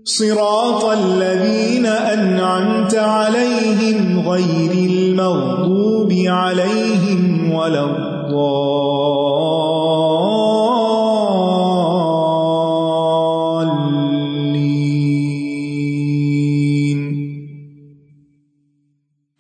[0.04, 8.99] صراط الذين أنعمت عليهم غير المغضوب عليهم ولا الضالين.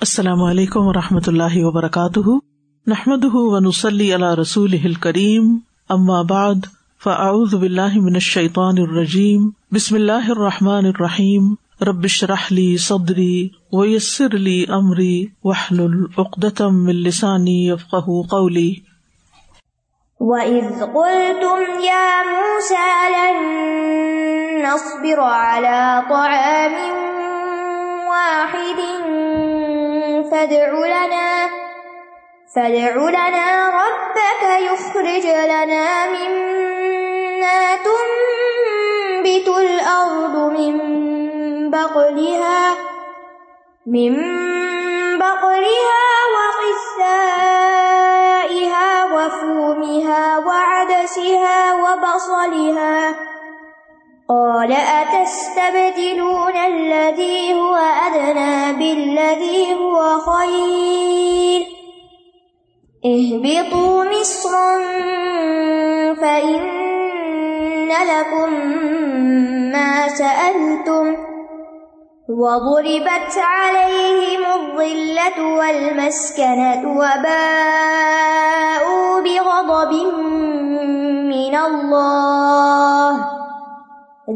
[0.01, 2.29] السلام علیکم و رحمۃ اللہ وبرکاتہ۔
[2.87, 5.57] نحمد ونسلی علی رسول کریم
[5.89, 6.55] اما بعد،
[7.03, 15.25] فاعوذ باللہ من الشیطان الرجیم۔ بسم اللہ الرحمٰن الرحیم۔ ربش رحلی صدری ویسر علی عمری
[15.43, 18.73] وحل العقدم السانی یفقہ قولی۔
[20.19, 23.43] وَإِذْ قُلْتُمْ يَا مُوسَى لَن
[24.61, 26.99] نَّصْبِرَ عَلَىٰ طَعَامٍ
[28.07, 29.48] وَاحِدٍ
[30.31, 31.49] فَادْعُ لَنَا
[32.55, 40.75] فَادْعُ لَنَا رَبَّكَ يُخْرِجْ لَنَا مِمَّا تُنبِتُ الْأَرْضُ مِن
[41.71, 42.61] بَقْلِهَا
[43.87, 44.13] مِن
[45.19, 46.05] بَقْلِهَا
[46.37, 47.69] وَقِثَّائِهَا
[49.15, 52.97] وَفُومِهَا وَعَدَسِهَا وَبَصَلِهَا.
[54.29, 61.61] قال أتستبدلون الذي هو أدنى بالذي هو خير؟
[63.05, 64.77] اهبطوا مصرا
[66.13, 68.53] فإن لكم
[69.71, 71.15] ما سألتم
[72.29, 78.29] وضربت عليهم الظلة والمسكنة وباءوا
[79.21, 79.93] بغضب
[81.33, 83.39] من الله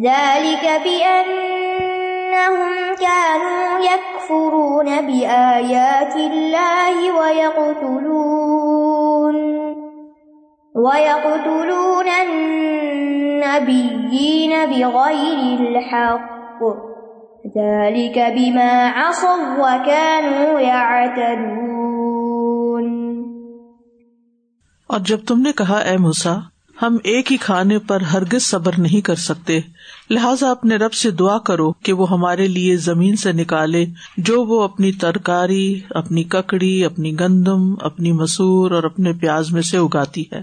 [0.02, 9.36] ذلك بأنهم كانوا يكفرون بآيات الله ويقتلون
[10.76, 16.60] ويقتلون النبيين بغير الحق
[17.58, 21.84] ذلك بما عصوا وكانوا يعتدون
[24.88, 26.53] اور جب تم نے کہا، اے موسا
[26.84, 29.60] ہم ایک ہی کھانے پر ہرگز صبر نہیں کر سکتے۔
[30.10, 33.86] لہٰذا اپنے رب سے دعا کرو کہ وہ ہمارے لیے زمین سے نکالے،
[34.18, 39.78] جو وہ اپنی ترکاری، اپنی ککڑی، اپنی گندم، اپنی مسور اور اپنے پیاز میں سے
[39.78, 40.42] اگاتی ہے۔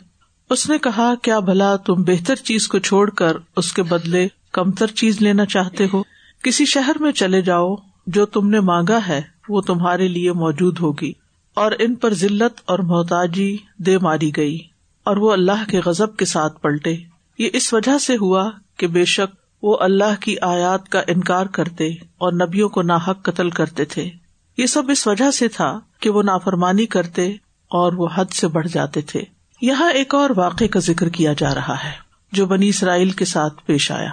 [0.51, 4.87] اس نے کہا، کیا بھلا تم بہتر چیز کو چھوڑ کر اس کے بدلے کمتر
[4.87, 6.03] چیز لینا چاہتے ہو؟
[6.43, 7.75] کسی شہر میں چلے جاؤ،
[8.07, 11.13] جو تم نے مانگا ہے، وہ تمہارے لیے موجود ہوگی۔
[11.55, 14.70] اور ان پر ذلت اور محتاجی دے ماری گئی۔
[15.11, 16.97] اور وہ اللہ کے غزب کے ساتھ پلٹے۔
[17.39, 21.89] یہ اس وجہ سے ہوا کہ بے شک وہ اللہ کی آیات کا انکار کرتے
[21.89, 24.11] اور نبیوں کو ناحق قتل کرتے تھے۔
[24.57, 27.29] یہ سب اس وجہ سے تھا کہ وہ نافرمانی کرتے
[27.69, 29.23] اور وہ حد سے بڑھ جاتے تھے۔
[29.63, 31.93] یہاں ایک اور واقعے کا ذکر کیا جا رہا ہے
[32.33, 34.13] جو بنی اسرائیل کے ساتھ پیش آیا۔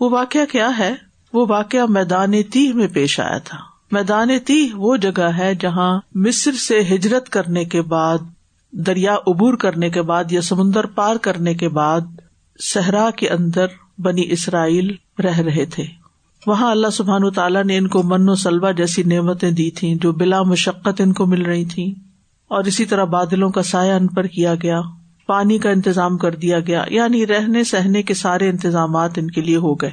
[0.00, 0.94] وہ واقعہ کیا ہے؟
[1.32, 3.58] وہ واقعہ میدان تیہ میں پیش آیا تھا۔
[3.92, 8.18] میدان تیہ وہ جگہ ہے جہاں مصر سے ہجرت کرنے کے بعد
[8.78, 12.00] دریا عبور کرنے کے بعد یا سمندر پار کرنے کے بعد
[12.60, 13.66] صحرا کے اندر
[13.98, 14.94] بنی اسرائیل
[15.24, 15.84] رہ رہے تھے۔
[16.46, 20.12] وہاں اللہ سبحان تعالیٰ نے ان کو من و سلوا جیسی نعمتیں دی تھیں جو
[20.12, 21.94] بلا مشقت ان کو مل رہی تھی
[22.48, 24.80] اور اسی طرح بادلوں کا سایہ ان پر کیا گیا،
[25.26, 29.56] پانی کا انتظام کر دیا گیا یعنی رہنے سہنے کے سارے انتظامات ان کے لیے
[29.56, 29.90] ہو گئے۔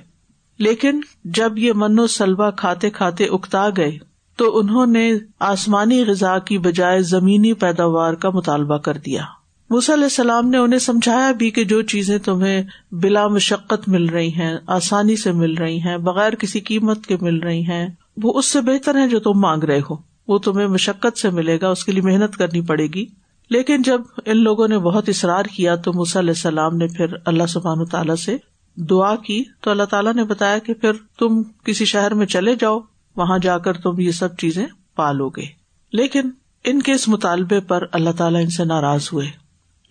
[0.57, 3.97] لیکن جب یہ من و سلوا کھاتے کھاتے اکتا گئے
[4.35, 9.21] تو انہوں نے آسمانی غذا کی بجائے زمینی پیداوار کا مطالبہ کر دیا۔
[9.69, 14.57] علیہ السلام نے انہیں سمجھایا بھی کہ جو چیزیں تمہیں بلا مشقت مل رہی ہیں،
[14.68, 17.89] آسانی سے مل رہی ہیں، بغیر کسی قیمت کے مل رہی ہیں،
[18.24, 19.95] وہ اس سے بہتر ہے جو تم مانگ رہے ہو۔
[20.27, 23.06] وہ تمہیں مشقت سے ملے گا، اس کے لیے محنت کرنی پڑے گی۔
[23.50, 27.86] لیکن جب ان لوگوں نے بہت اصرار کیا تو علیہ السلام نے پھر اللہ سبحان
[27.86, 28.38] تعالیٰ سے
[28.75, 32.79] دعا کی۔ تو اللہ تعالیٰ نے بتایا کہ پھر تم کسی شہر میں چلے جاؤ۔
[33.15, 34.65] وہاں جا کر تم یہ سب چیزیں
[34.95, 35.45] پالو گے۔
[35.92, 36.31] لیکن
[36.63, 39.27] ان کے اس مطالبے پر اللہ تعالیٰ ان سے ناراض ہوئے۔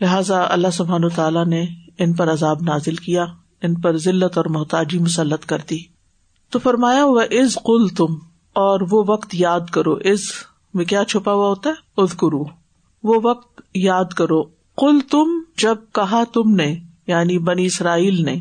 [0.01, 1.67] لہذا اللہ سبحان تعالیٰ نے
[1.99, 3.25] ان پر عذاب نازل کیا،
[3.63, 5.79] ان پر ذلت اور محتاجی مسلط کر دی۔
[6.51, 8.15] تو فرمایا ہوا از کل تم
[8.53, 10.21] اور وہ وقت یاد کرو۔ از
[10.75, 12.45] میں کیا چھپا ہوا ہوتا ہے؟ از کرو
[13.03, 14.43] وہ وقت یاد کرو۔
[14.77, 15.29] کل تم
[15.59, 18.37] جب کہا تم نے یعنی بنی اسرائیل نے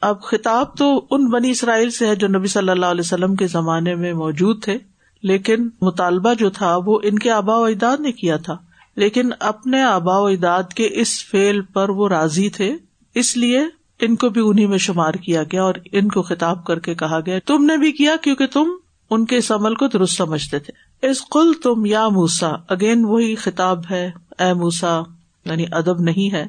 [0.00, 3.46] اب خطاب تو ان بنی اسرائیل سے ہے جو نبی صلی اللہ علیہ وسلم کے
[3.46, 4.78] زمانے میں موجود تھے،
[5.22, 8.56] لیکن مطالبہ جو تھا وہ ان کے آبا و اجداد نے کیا تھا۔
[8.96, 12.76] لیکن اپنے آبا و اجداد کے اس فیل پر وہ راضی تھے،
[13.14, 13.60] اس لیے
[14.00, 17.20] ان کو بھی انہیں میں شمار کیا گیا اور ان کو خطاب کر کے کہا
[17.26, 18.68] گیا، تم نے بھی کیا کیونکہ تم
[19.10, 23.34] ان کے اس عمل کو درست سمجھتے تھے۔ اس کل تم یا موسا اگین وہی
[23.34, 25.02] خطاب ہے، اے موسا
[25.44, 26.46] یعنی ادب نہیں ہے۔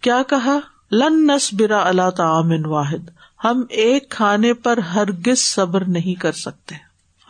[0.00, 0.58] کیا کہا؟
[0.92, 3.10] لن نس برا اللہ تعمن واحد۔
[3.44, 6.74] ہم ایک کھانے پر ہرگز صبر نہیں کر سکتے۔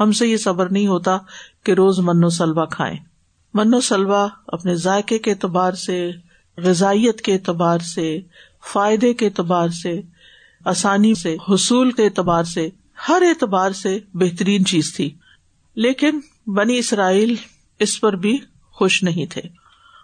[0.00, 1.18] ہم سے یہ صبر نہیں ہوتا
[1.64, 2.96] کہ روز من و سلوا کھائیں۔
[3.54, 6.10] من و سلوا اپنے ذائقے کے اعتبار سے،
[6.56, 8.20] غذائیت کے اعتبار سے،
[8.72, 10.00] فائدے کے اعتبار سے،
[10.64, 12.68] آسانی سے، حصول کے اعتبار سے،
[13.08, 15.10] ہر اعتبار سے بہترین چیز تھی۔
[15.74, 17.34] لیکن بنی اسرائیل
[17.78, 18.38] اس پر بھی
[18.72, 19.42] خوش نہیں تھے۔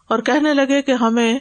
[0.09, 1.39] اور کہنے لگے کہ ہمیں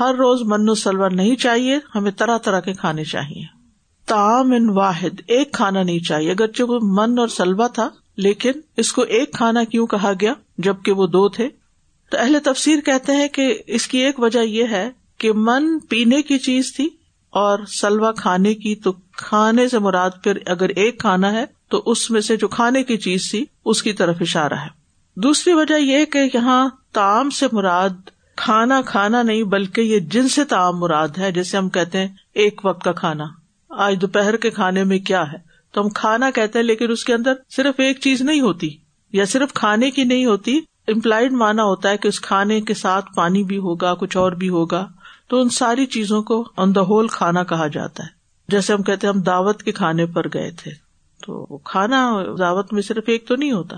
[0.00, 3.42] ہر روز من و سلوا نہیں چاہیے، ہمیں طرح طرح کے کھانے چاہیے۔
[4.06, 6.46] تام ان واحد، ایک کھانا نہیں چاہیے۔ اگر
[6.82, 11.28] من اور سلوا تھا، لیکن اس کو ایک کھانا کیوں کہا گیا؟ جبکہ وہ دو
[11.28, 11.48] تھے۔
[12.10, 16.22] تو اہل تفسیر کہتے ہیں کہ اس کی ایک وجہ یہ ہے کہ من پینے
[16.22, 16.88] کی چیز تھی
[17.30, 22.10] اور سلوا کھانے کی، تو کھانے سے مراد پھر اگر ایک کھانا ہے، تو اس
[22.10, 24.68] میں سے جو کھانے کی چیز تھی، اس کی طرف اشارہ ہے۔
[25.14, 30.44] دوسری وجہ یہ کہ یہاں تام سے مراد کھانا کھانا نہیں، بلکہ یہ جن سے
[30.44, 33.24] تعام مراد ہے، جیسے ہم کہتے ہیں، ایک وقت کا کھانا۔
[33.68, 35.38] آج دوپہر کے کھانے میں کیا ہے؟
[35.72, 38.76] تو ہم کھانا کہتے ہیں، لیکن اس کے اندر صرف ایک چیز نہیں ہوتی،
[39.12, 43.04] یا صرف کھانے کی نہیں ہوتی۔ امپلائڈ مانا ہوتا ہے کہ اس کھانے کے ساتھ
[43.14, 44.88] پانی بھی ہوگا، کچھ اور بھی ہوگا۔
[45.28, 48.08] تو ان ساری چیزوں کو آن دا ہول کھانا کہا جاتا ہے۔
[48.48, 50.70] جیسے ہم کہتے ہم دعوت کے کھانے پر گئے تھے۔
[51.26, 53.76] تو کھانا دعوت میں صرف ایک تو نہیں ہوتا۔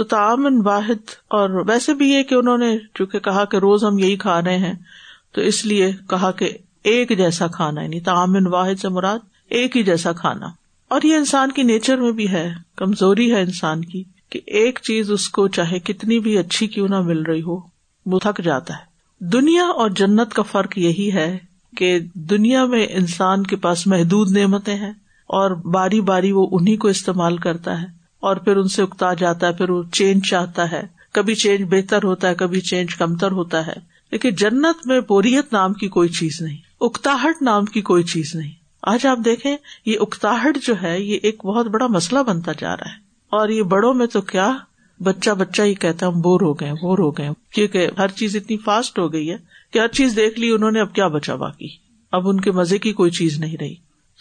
[0.00, 3.98] تو تعامن واحد، اور ویسے بھی یہ کہ انہوں نے چونکہ کہا کہ روز ہم
[3.98, 4.72] یہی کھا رہے ہیں،
[5.32, 6.48] تو اس لیے کہا کہ
[6.84, 9.18] ایک جیسا کھانا یعنی تعامن واحد سے مراد
[9.50, 10.46] ایک ہی جیسا کھانا۔
[10.90, 15.10] اور یہ انسان کی نیچر میں بھی ہے، کمزوری ہے انسان کی، کہ ایک چیز
[15.10, 17.58] اس کو چاہے کتنی بھی اچھی کیوں نہ مل رہی ہو،
[18.06, 21.36] وہ تھک جاتا ہے۔ دنیا اور جنت کا فرق یہی ہے
[21.76, 24.92] کہ دنیا میں انسان کے پاس محدود نعمتیں ہیں،
[25.30, 29.46] اور باری باری وہ انہیں کو استعمال کرتا ہے۔ اور پھر ان سے اکتا جاتا
[29.46, 30.82] ہے، پھر وہ چینج چاہتا ہے۔
[31.12, 33.72] کبھی چینج بہتر ہوتا ہے، کبھی چینج کمتر ہوتا ہے۔
[34.10, 38.50] لیکن جنت میں بوریت نام کی کوئی چیز نہیں، اکتاہٹ نام کی کوئی چیز نہیں۔
[38.82, 39.56] آج آپ دیکھیں،
[39.86, 42.96] یہ اکتاہٹ جو ہے، یہ ایک بہت بڑا مسئلہ بنتا جا رہا ہے۔
[43.30, 44.56] اور یہ بڑوں میں تو کیا،
[45.00, 48.56] بچہ بچہ ہی کہتا ہم بور ہو گئے بور ہو گئے کیونکہ ہر چیز اتنی
[48.56, 49.36] فاسٹ ہو گئی ہے
[49.70, 51.68] کہ ہر چیز دیکھ لی، انہوں نے اب کیا بچا باقی؟
[52.12, 53.74] اب ان کے مزے کی کوئی چیز نہیں رہی۔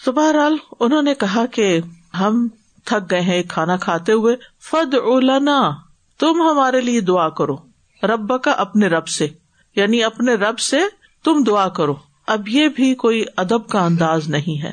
[0.06, 1.80] تو بہرحال انہوں نے کہا کہ
[2.19, 2.48] ہم
[2.86, 4.36] تھک گئے ہیں، کھانا کھاتے ہوئے
[4.72, 5.72] فد اولانا
[6.20, 7.56] تم ہمارے لیے دعا کرو۔
[8.04, 9.28] رب کا اپنے رب سے
[9.76, 10.78] یعنی اپنے رب سے
[11.24, 11.96] تم دعا کرو۔
[12.28, 14.72] اب یہ بھی کوئی ادب کا انداز نہیں ہے۔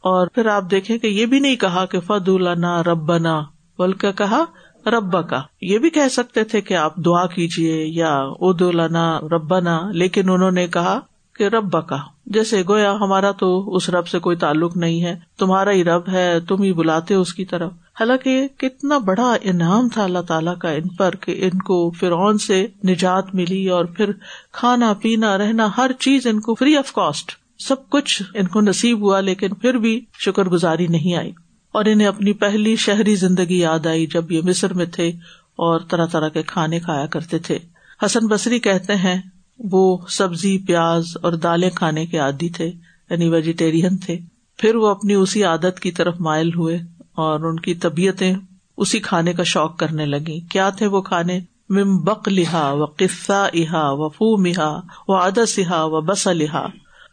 [0.00, 3.42] اور پھر آپ دیکھیں کہ یہ بھی نہیں کہا کہ فد اولانا ربنا،
[3.78, 4.44] بلکہ کہا
[4.86, 9.80] ربا کا یہ بھی کہہ سکتے تھے کہ آپ دعا کیجیے یا ادو لنا ربنا،
[9.92, 11.00] لیکن انہوں نے کہا
[11.36, 11.96] کہ ربا کا۔
[12.26, 16.40] جیسے گویا ہمارا تو اس رب سے کوئی تعلق نہیں ہے، تمہارا ہی رب ہے،
[16.40, 20.88] تم ہی بلاتے اس کی طرف۔ حالانکہ کتنا بڑا انعام تھا اللہ تعالیٰ کا ان
[20.88, 24.10] پر کہ ان کو فرعون سے نجات ملی اور پھر
[24.52, 29.00] کھانا، پینا، رہنا، ہر چیز ان کو فری آف کاسٹ سب کچھ ان کو نصیب
[29.00, 31.32] ہوا، لیکن پھر بھی شکر گزاری نہیں آئی۔
[31.72, 35.08] اور انہیں اپنی پہلی شہری زندگی یاد آئی جب یہ مصر میں تھے
[35.56, 37.58] اور طرح طرح کے کھانے کھایا کرتے تھے۔
[38.04, 39.22] حسن بصری کہتے ہیں
[39.58, 42.72] وہ سبزی، پیاز اور دالیں کھانے کے عادی تھے
[43.10, 44.18] یعنی ویجیٹیرین تھے۔
[44.58, 46.78] پھر وہ اپنی اسی عادت کی طرف مائل ہوئے
[47.14, 48.34] اور ان کی طبیعتیں
[48.76, 53.48] اسی کھانے کا شوق کرنے لگی کیا تھے وہ کھانے؟ مم بک لہا و قصہ
[53.54, 56.66] احا و فو مہا و ادس ہا و بس لہا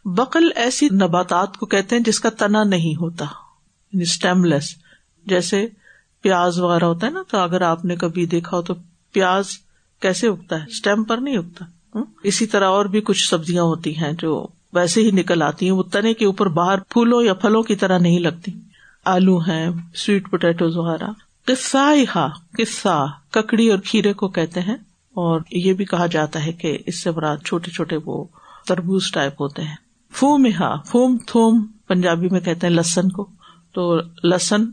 [0.04, 3.24] بکل ایسی نباتات کو کہتے ہیں جس کا تنا نہیں ہوتا
[3.92, 4.74] یعنی اسٹیم لیس
[5.26, 5.66] جیسے
[6.22, 8.74] پیاز وغیرہ ہوتا ہے نا، تو اگر آپ نے کبھی دیکھا ہو تو
[9.12, 9.46] پیاز
[10.00, 11.64] کیسے اگتا ہے؟ اسٹیم پر نہیں اگتا۔
[12.22, 15.82] اسی طرح اور بھی کچھ سبزیاں ہوتی ہیں جو ویسے ہی نکل آتی ہیں وہ
[15.82, 18.52] تنے کے اوپر باہر پھولوں یا پھلوں کی طرح نہیں لگتی۔
[19.04, 21.06] آلو ہیں سویٹ پوٹیٹوز وغیرہ۔
[21.46, 21.94] قصہ
[22.58, 24.76] قصہ، ککڑی اور کھیرے کو کہتے ہیں۔
[25.14, 28.24] اور یہ بھی کہا جاتا ہے کہ اس سے براد چھوٹے چھوٹے وہ
[28.66, 29.76] تربوز ٹائپ ہوتے ہیں۔
[30.12, 33.28] فوم ہا فوم، تھوم، پنجابی میں کہتے ہیں لسن کو۔
[33.72, 34.64] تو لسن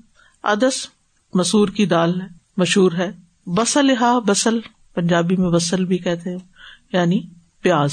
[0.43, 0.87] ادس
[1.33, 3.11] مسور کی دال ہے، مشہور ہے۔
[3.45, 4.59] بسل ہا بسل،
[4.93, 6.50] پنجابی میں بسل بھی کہتے ہیں۔
[6.93, 7.21] یعنی
[7.61, 7.91] پیاز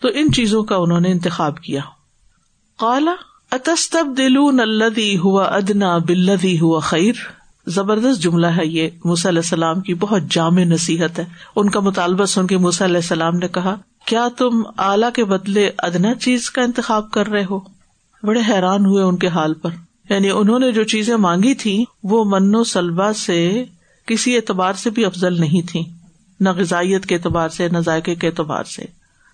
[0.00, 1.80] تو ان چیزوں کا انہوں نے انتخاب کیا۔
[2.78, 3.14] کالا
[3.50, 7.12] اتستب دلون الدی ہوا ادنا بلدی ہوا خیر
[7.66, 11.24] زبردست جملہ ہے یہ۔ موسی علیہ السلام کی بہت جامع نصیحت ہے۔
[11.56, 15.70] ان کا مطالبہ سن کے موسی علیہ السلام نے کہا، کیا تم اعلی کے بدلے
[15.78, 17.60] ادنا چیز کا انتخاب کر رہے ہو؟
[18.22, 19.70] بڑے حیران ہوئے ان کے حال پر۔
[20.10, 23.64] یعنی انہوں نے جو چیزیں مانگی تھی وہ من و سلبا سے
[24.06, 25.84] کسی اعتبار سے بھی افضل نہیں تھی
[26.40, 28.82] نہ غذائیت کے اعتبار سے، نہ ذائقے کے اعتبار سے۔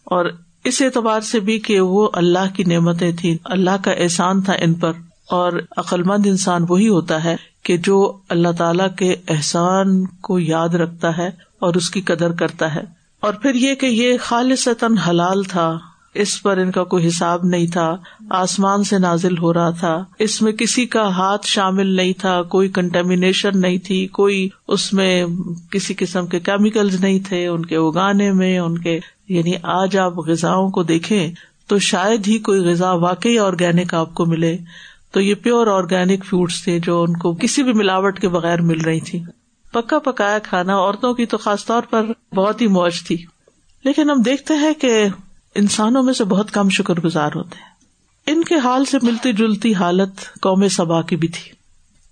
[0.04, 0.26] اور
[0.64, 4.75] اس اعتبار سے بھی کہ وہ اللہ کی نعمتیں تھیں۔ اللہ کا احسان تھا ان
[4.75, 4.92] پر۔
[5.30, 11.16] اور عقلمند انسان وہی ہوتا ہے کہ جو اللہ تعالی کے احسان کو یاد رکھتا
[11.18, 11.28] ہے
[11.59, 12.82] اور اس کی قدر کرتا ہے۔
[13.21, 14.68] اور پھر یہ کہ یہ خالص
[15.09, 15.78] حلال تھا۔
[16.14, 17.97] اس پر ان کا کوئی حساب نہیں تھا،
[18.31, 22.69] آسمان سے نازل ہو رہا تھا۔ اس میں کسی کا ہاتھ شامل نہیں تھا، کوئی
[22.69, 25.26] کنٹامنیشن نہیں تھی، کوئی اس میں
[25.71, 30.19] کسی قسم کے کیمیکل نہیں تھے۔ ان کے اگانے میں، ان کے یعنی آج آپ
[30.19, 31.33] غذا کو دیکھیں
[31.66, 34.59] تو شاید ہی کوئی غذا واقعی آرگینک آپ کو ملے۔
[35.12, 38.81] تو یہ پیور آرگینک فوڈس تھے جو ان کو کسی بھی ملاوٹ کے بغیر مل
[38.81, 39.23] رہی تھی۔
[39.73, 43.16] پکا پکایا کھانا عورتوں کی تو خاص طور پر بہت ہی موج تھی۔
[43.85, 45.07] لیکن ہم دیکھتے ہیں کہ
[45.54, 47.73] انسانوں میں سے بہت کم شکر گزار ہوتے ہیں۔
[48.26, 51.52] ان کے حال سے ملتی جلتی حالت قوم سبا کی بھی تھی۔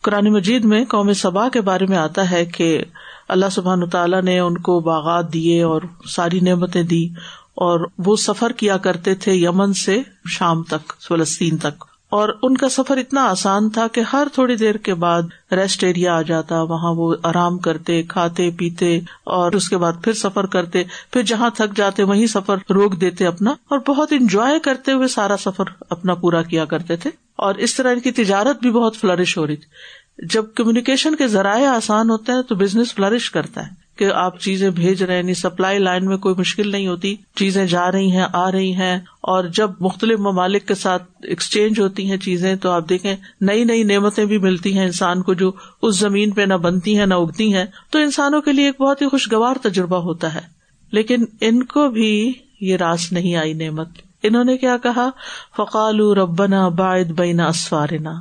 [0.02, 2.84] قرآن مجید میں قوم سبا کے بارے میں آتا ہے کہ
[3.28, 7.08] اللہ سبحان تعالیٰ نے ان کو باغات دیے اور ساری نعمتیں دی
[7.54, 12.68] اور وہ سفر کیا کرتے تھے یمن سے شام تک، فلسطین تک۔ اور ان کا
[12.68, 16.92] سفر اتنا آسان تھا کہ ہر تھوڑی دیر کے بعد ریسٹ ایریا آ جاتا، وہاں
[16.94, 21.76] وہ آرام کرتے، کھاتے، پیتے اور اس کے بعد پھر سفر کرتے، پھر جہاں تھک
[21.76, 26.42] جاتے وہیں سفر روک دیتے اپنا اور بہت انجوائے کرتے ہوئے سارا سفر اپنا پورا
[26.42, 30.26] کیا کرتے تھے اور اس طرح ان کی تجارت بھی بہت فلرش ہو رہی تھی۔
[30.26, 34.70] جب کمیونیکیشن کے ذرائع آسان ہوتے ہیں تو بزنس فلرش کرتا ہے۔ کہ آپ چیزیں
[34.70, 38.26] بھیج رہے ہیں یعنی سپلائی لائن میں کوئی مشکل نہیں ہوتی، چیزیں جا رہی ہیں،
[38.32, 42.88] آ رہی ہیں، اور جب مختلف ممالک کے ساتھ ایکسچینج ہوتی ہیں چیزیں، تو آپ
[42.88, 45.52] دیکھیں نئی نئی نعمتیں بھی ملتی ہیں انسان کو جو
[45.82, 49.02] اس زمین پہ نہ بنتی ہیں، نہ اگتی ہیں۔ تو انسانوں کے لیے ایک بہت
[49.02, 50.40] ہی خوشگوار تجربہ ہوتا ہے۔
[50.92, 53.88] لیکن ان کو بھی یہ راس نہیں آئی نعمت۔
[54.22, 55.10] انہوں نے کیا کہا؟
[55.56, 58.20] فقال ربنا باعد بینا اسفارنا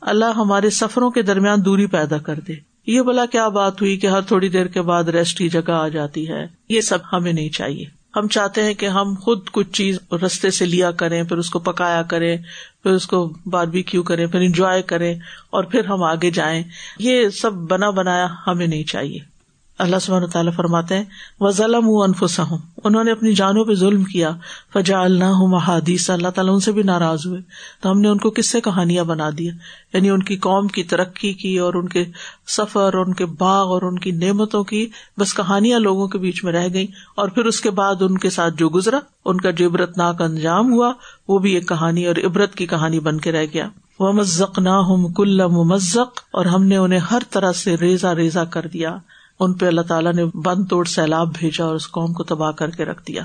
[0.00, 4.06] اللہ ہمارے سفروں کے درمیان دوری پیدا کر دے۔ یہ بلا کیا بات ہوئی کہ
[4.06, 7.48] ہر تھوڑی دیر کے بعد ریسٹ کی جگہ آ جاتی ہے؟ یہ سب ہمیں نہیں
[7.48, 7.84] چاہیے۔
[8.16, 11.58] ہم چاہتے ہیں کہ ہم خود کچھ چیز رستے سے لیا کریں، پھر اس کو
[11.58, 12.36] پکایا کریں،
[12.82, 15.14] پھر اس کو باربی کیو کریں، پھر انجوائے کریں
[15.50, 16.62] اور پھر ہم آگے جائیں۔
[16.98, 19.33] یہ سب بنا بنایا ہمیں نہیں چاہیے۔
[19.78, 21.04] اللہ سب تعالیٰ فرماتے ہیں
[21.40, 24.30] وہ ظلم ہوں انہوں نے اپنی جانوں پہ ظلم کیا
[24.72, 27.40] فجا اللہ محادیث اللہ تعالیٰ ان سے بھی ناراض ہوئے۔
[27.80, 29.52] تو ہم نے ان کو کس سے کہانیاں بنا دیا؟
[29.92, 32.04] یعنی ان کی قوم کی ترقی کی اور ان کے
[32.46, 34.86] سفر، اور ان کے باغ، اور ان کی نعمتوں کی
[35.18, 38.30] بس کہانیاں لوگوں کے بیچ میں رہ گئی اور پھر اس کے بعد ان کے
[38.30, 40.92] ساتھ جو گزرا، ان کا جو عبرت ناک انجام ہوا،
[41.28, 44.68] وہ بھی ایک کہانی اور عبرت کی کہانی بن کے رہ گیا۔ وہ مزق نہ
[44.68, 48.96] ہوں کل مزق اور ہم نے انہیں ہر طرح سے ریزا ریزا کر دیا۔
[49.40, 52.70] ان پہ اللہ تعالیٰ نے بند توڑ سیلاب بھیجا اور اس قوم کو تباہ کر
[52.70, 53.22] کے رکھ دیا۔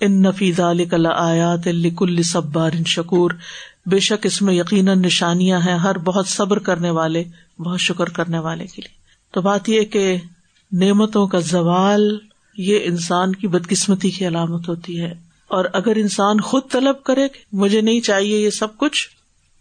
[0.00, 0.60] ان نفیز
[1.16, 3.30] آیات الکل صبار ان شکور۔
[3.86, 7.24] بے شک اس میں یقیناً نشانیاں ہیں ہر بہت صبر کرنے والے،
[7.58, 8.94] بہت شکر کرنے والے کے لیے۔
[9.32, 10.16] تو بات یہ کہ
[10.72, 12.18] نعمتوں کا زوال
[12.56, 15.14] یہ انسان کی بدقسمتی کی علامت ہوتی ہے۔
[15.48, 19.08] اور اگر انسان خود طلب کرے مجھے نہیں چاہیے یہ سب کچھ،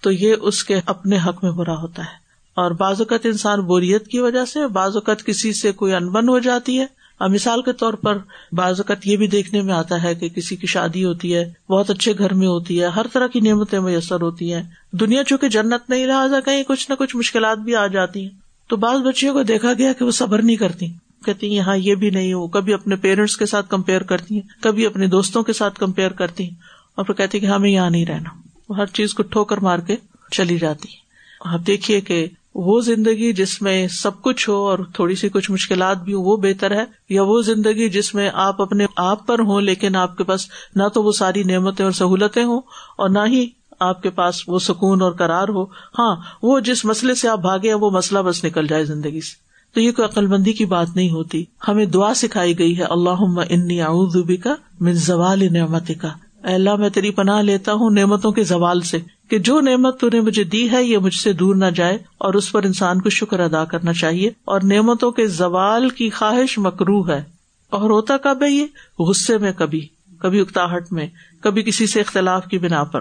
[0.02, 2.29] تو یہ اس کے اپنے حق میں برا ہوتا ہے۔
[2.60, 6.40] اور بعض اوقات انسان بوریت کی وجہ سے، بعض اوقات کسی سے کوئی انبن ہو
[6.40, 6.84] جاتی ہے۔
[7.18, 8.18] اور مثال کے طور پر
[8.52, 11.90] بعض اوقات یہ بھی دیکھنے میں آتا ہے کہ کسی کی شادی ہوتی ہے، بہت
[11.90, 15.90] اچھے گھر میں ہوتی ہے، ہر طرح کی نعمتیں میسر ہوتی ہیں۔ دنیا چونکہ جنت
[15.90, 18.30] نہیں لہٰذا کہیں کچھ نہ کچھ مشکلات بھی آ جاتی ہیں۔
[18.68, 20.88] تو بعض بچیوں کو دیکھا گیا کہ وہ صبر نہیں کرتی۔
[21.26, 24.64] کہتی ہیں یہاں یہ بھی نہیں ہو کبھی اپنے پیرنٹس کے ساتھ کمپیئر کرتی ہیں،
[24.64, 26.56] کبھی اپنے دوستوں کے ساتھ کمپیئر کرتی ہیں۔
[26.96, 28.30] اور پھر کہتی کہ ہمیں یہاں نہیں رہنا۔
[28.70, 29.96] وہ ہر چیز کو ٹھوکر مار کے
[30.32, 30.88] چلی جاتی
[31.46, 35.98] آپ دیکھیے کہ وہ زندگی جس میں سب کچھ ہو اور تھوڑی سی کچھ مشکلات
[35.98, 39.62] بھی ہو وہ بہتر ہے، یا وہ زندگی جس میں آپ اپنے آپ پر ہوں
[39.62, 42.62] لیکن آپ کے پاس نہ تو وہ ساری نعمتیں اور سہولتیں ہوں
[42.98, 43.48] اور نہ ہی
[43.80, 45.64] آپ کے پاس وہ سکون اور کرار ہو۔
[46.00, 49.82] ہاں وہ جس مسئلے سے آپ بھاگے وہ مسئلہ بس نکل جائے زندگی سے۔ تو
[49.82, 53.82] یہ کوئی عقل بندی کی بات نہیں ہوتی۔ ہمیں دعا سکھائی گئی ہے اللہ انی
[53.82, 56.10] اعوذ کا من زوال نعمت کا
[56.44, 58.98] اللہ، میں تیری پناہ لیتا ہوں نعمتوں کے زوال سے۔
[59.30, 62.34] کہ جو نعمت تو نے مجھے دی ہے، یہ مجھ سے دور نہ جائے، اور
[62.34, 67.10] اس پر انسان کو شکر ادا کرنا چاہیے۔ اور نعمتوں کے زوال کی خواہش مکرو
[67.10, 67.24] ہے۔
[67.70, 68.66] اور ہوتا کب ہے یہ؟
[69.00, 69.88] غصے میں کبھی
[70.20, 71.08] کبھی اکتاہٹ میں،
[71.42, 73.00] کبھی کسی سے اختلاف کی بنا پر۔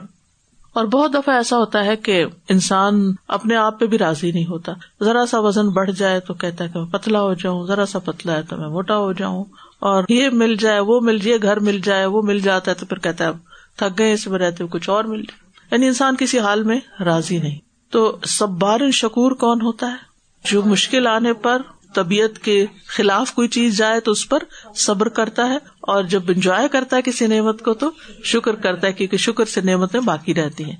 [0.72, 4.72] اور بہت دفعہ ایسا ہوتا ہے کہ انسان اپنے آپ پہ بھی راضی نہیں ہوتا۔
[5.04, 7.98] ذرا سا وزن بڑھ جائے تو کہتا ہے کہ میں پتلا ہو جاؤں، ذرا سا
[7.98, 9.44] پتلا ہے تو میں موٹا ہو جاؤں۔
[9.78, 12.86] اور یہ مل جائے، وہ مل جائے، گھر مل جائے، وہ مل جاتا ہے تو
[12.86, 13.30] پھر کہتا ہے
[13.76, 17.38] تھک گئے اس میں رہتے کچھ اور مل جائے۔ یعنی انسان کسی حال میں راضی
[17.38, 17.58] نہیں۔
[17.90, 18.48] تو سب
[18.92, 19.96] شکور کون ہوتا ہے؟
[20.44, 21.62] جو مشکل آنے پر
[21.94, 24.38] طبیعت کے خلاف کوئی چیز جائے تو اس پر
[24.76, 27.90] صبر کرتا ہے، اور جب انجوائے کرتا ہے کسی نعمت کو تو
[28.24, 30.76] شکر کرتا ہے، کیونکہ شکر سے نعمتیں باقی رہتی ہیں۔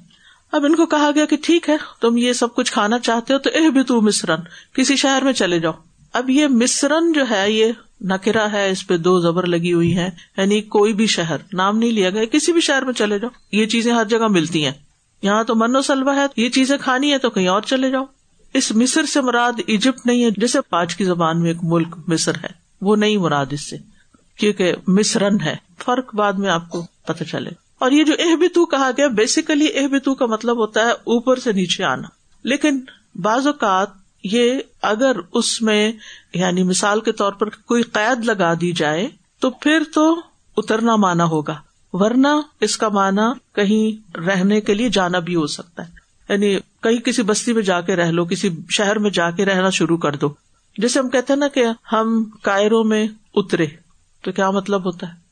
[0.53, 3.39] اب ان کو کہا گیا کہ ٹھیک ہے، تم یہ سب کچھ کھانا چاہتے ہو
[3.39, 4.41] تو اہ بھی تو مصرن
[4.75, 5.73] کسی شہر میں چلے جاؤ۔
[6.13, 10.11] اب یہ مصرن جو ہے، یہ نکرا ہے، اس پہ دو زبر لگی ہوئی ہے
[10.37, 13.67] یعنی کوئی بھی شہر، نام نہیں لیا گیا، کسی بھی شہر میں چلے جاؤ۔ یہ
[13.67, 14.73] چیزیں ہر جگہ ملتی ہیں۔
[15.23, 18.05] یہاں تو من و سلوا ہے، یہ چیزیں کھانی ہے تو کہیں اور چلے جاؤ۔
[18.55, 22.35] اس مصر سے مراد ایجپٹ نہیں ہے، جیسے پانچ کی زبان میں ایک ملک مصر
[22.35, 22.49] ہے۔
[22.81, 23.77] وہ نہیں مراد اس سے،
[24.37, 28.67] کیونکہ مصرن ہے۔ فرق بعد میں آپ کو پتہ چلے۔ اور یہ جو اہ بتو
[28.67, 32.09] کہا گیا بیسیکلی اہ بتو کا مطلب ہوتا ہے اوپر سے نیچے آنا۔
[32.45, 32.81] لیکن
[33.15, 33.89] بعض اوقات
[34.25, 35.93] یہ اگر اس میں
[36.35, 39.09] یعنی مثال کے طور پر کوئی قید لگا دی جائے
[39.39, 40.21] تو پھر تو
[40.57, 41.59] اترنا مانا ہوگا،
[41.93, 42.29] ورنہ
[42.61, 45.93] اس کا مانا کہیں رہنے کے لیے جانا بھی ہو سکتا ہے۔
[46.29, 49.71] یعنی کہیں کسی بستی میں جا کے رہ لو، کسی شہر میں جا کے رہنا
[49.71, 50.29] شروع کر دو۔
[50.79, 53.67] جیسے ہم کہتے ہیں نا کہ ہم کائروں میں اترے،
[54.23, 55.29] تو کیا مطلب ہوتا ہے؟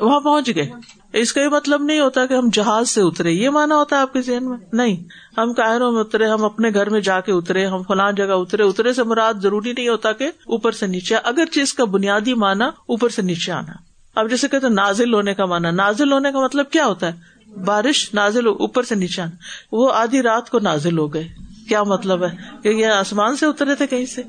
[0.00, 0.70] وہاں پہنچ گئے۔
[1.12, 4.00] اس کا یہ مطلب نہیں ہوتا کہ ہم جہاز سے اترے۔ یہ مانا ہوتا ہے
[4.00, 4.96] آپ کے ذہن میں؟ نہیں۔
[5.40, 8.62] ہم کائروں میں اترے، ہم اپنے گھر میں جا کے اترے، ہم فلان جگہ اترے۔
[8.62, 12.66] اترے سے مراد ضروری نہیں ہوتا کہ اوپر سے نیچے۔ اگر چیز کا بنیادی مانا
[12.66, 13.72] اوپر سے نیچے آنا۔
[14.14, 18.14] اب جیسے کہتے نازل ہونے کا مانا۔ نازل ہونے کا مطلب کیا ہوتا ہے؟ بارش،
[18.14, 19.30] نازل اوپر سے نیچے آنا۔
[19.72, 21.28] وہ آدھی رات کو نازل ہو گئے۔
[21.68, 24.22] کیا مطلب ہے؟ کہ یہ آسمان سے اترے تھے کہیں سے؟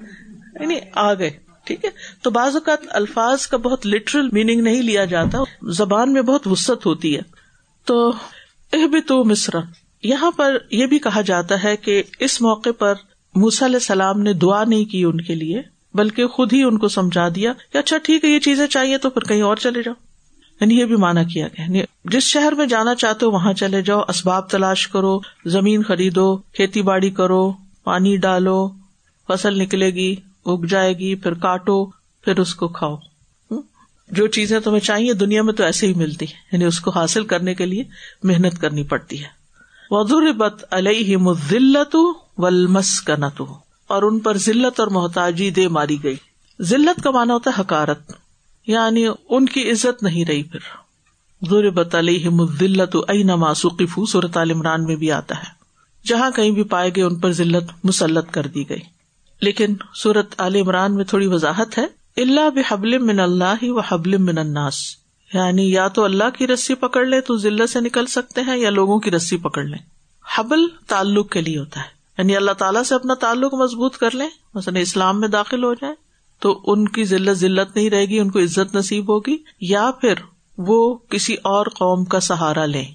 [0.60, 1.90] یعنی آ گئے۔ ٹھیک ہے؟
[2.22, 5.38] تو بعض اوقات الفاظ کا بہت لٹرل میننگ نہیں لیا جاتا،
[5.72, 7.22] زبان میں بہت وسط ہوتی ہے۔
[7.86, 8.10] تو
[8.74, 9.58] اہ بھی تو مصر،
[10.04, 12.94] یہاں پر یہ بھی کہا جاتا ہے کہ اس موقع پر
[13.36, 15.62] موس علیہ السلام نے دعا نہیں کی ان کے لیے،
[15.94, 19.10] بلکہ خود ہی ان کو سمجھا دیا کہ اچھا ٹھیک ہے، یہ چیزیں چاہیے تو
[19.10, 19.94] پھر کہیں اور چلے جاؤ۔
[20.62, 23.82] یعنی یہ بھی مانا کیا گیا۔ یعنی جس شہر میں جانا چاہتے ہو وہاں چلے
[23.82, 27.52] جاؤ، اسباب تلاش کرو، زمین خریدو، کھیتی باڑی کرو،
[27.84, 28.70] پانی ڈالو،
[29.28, 31.86] فصل نکلے گی۔ اگ جائے گی، پھر کاٹو،
[32.22, 32.96] پھر اس کو کھاؤ۔
[34.12, 37.26] جو چیزیں تمہیں چاہیے، دنیا میں تو ایسے ہی ملتی ہے یعنی اس کو حاصل
[37.26, 37.84] کرنے کے لیے
[38.24, 39.28] محنت کرنی پڑتی ہے۔
[39.90, 41.96] وزور بت علیہ مزلت
[42.38, 43.46] ولمس کا نتو
[43.88, 46.16] اور ان پر ذلت اور محتاجی دے ماری گئی۔
[46.62, 48.12] ذلت کا مانا ہوتا ہے حکارت۔
[48.68, 50.60] یعنی ان کی عزت نہیں رہی پھر۔
[51.50, 55.60] ضور بت علیہ مزلت ائی نماسوقف صورت عمران میں بھی آتا ہے۔
[56.08, 58.99] جہاں کہیں بھی پائے گئے، ان پر ذلت مسلط کر دی گئی۔
[59.42, 61.86] لیکن سورت عال عمران میں تھوڑی وضاحت ہے۔
[62.18, 64.76] اللہ بحبل من اللہ و حبل من الناس۔
[65.34, 68.70] یعنی یا تو اللہ کی رسی پکڑ لے، تو ذلت سے نکل سکتے ہیں، یا
[68.70, 69.80] لوگوں کی رسی پکڑ لیں۔
[70.38, 71.86] حبل تعلق کے لیے ہوتا ہے۔
[72.18, 75.94] یعنی اللہ تعالیٰ سے اپنا تعلق مضبوط کر لیں، مثلاً اسلام میں داخل ہو جائے
[76.40, 80.14] تو ان کی ذلت ذلت نہیں رہے گی، ان کو عزت نصیب ہوگی، یا پھر
[80.58, 82.86] وہ کسی اور قوم کا سہارا لیں۔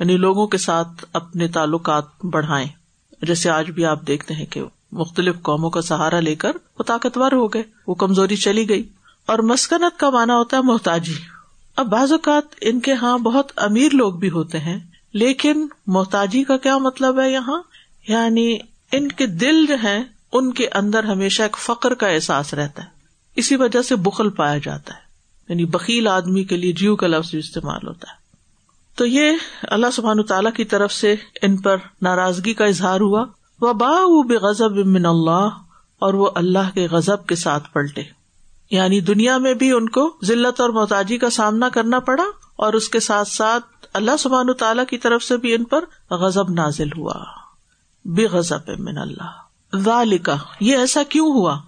[0.00, 2.68] یعنی لوگوں کے ساتھ اپنے تعلقات بڑھائیں۔
[3.22, 7.32] جیسے آج بھی آپ دیکھتے ہیں کہ مختلف قوموں کا سہارا لے کر وہ طاقتور
[7.32, 8.88] ہو گئے، وہ کمزوری چلی گئی۔
[9.26, 11.14] اور مسکنت کا مانا ہوتا ہے محتاجی۔
[11.76, 14.78] اب بعض اوقات ان کے یہاں بہت امیر لوگ بھی ہوتے ہیں،
[15.12, 17.62] لیکن محتاجی کا کیا مطلب ہے یہاں؟
[18.08, 18.58] یعنی
[18.92, 22.88] ان کے دل جو ہے ان کے اندر ہمیشہ ایک فخر کا احساس رہتا ہے۔
[23.36, 25.00] اسی وجہ سے بخل پایا جاتا ہے۔
[25.48, 28.16] یعنی بکیل آدمی کے لیے جیو کا لفظ استعمال ہوتا ہے۔
[28.96, 33.24] تو یہ اللہ سبحان تعالیٰ کی طرف سے ان پر ناراضگی کا اظہار ہوا۔
[33.60, 33.90] وہ با
[34.28, 35.48] بے غزب امن اللہ،
[35.98, 38.02] اور وہ اللہ کے غزب کے ساتھ پلٹے۔
[38.70, 42.24] یعنی دنیا میں بھی ان کو ذلت اور محتاجی کا سامنا کرنا پڑا،
[42.56, 46.50] اور اس کے ساتھ ساتھ اللہ سبحان تعالیٰ کی طرف سے بھی ان پر غزب
[46.50, 47.14] نازل ہوا۔
[48.04, 51.58] بے غزب امن اللہ۔ ذالکا یہ ایسا کیوں ہوا؟